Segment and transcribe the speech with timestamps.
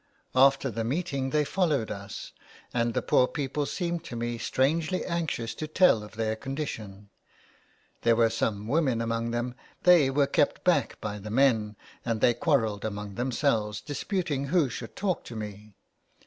[0.33, 2.31] After the meeting they followed us,
[2.73, 5.05] and the poor people seemed to me 230 A PLAY HOUSE IN THE WASTE.
[5.05, 7.09] strangely anxious to tell of their condition.
[8.01, 9.53] There were some women among them;
[9.83, 14.95] they were kept back by the men, and they quarrelled among themselves, disputing who should
[14.95, 15.75] talk to me.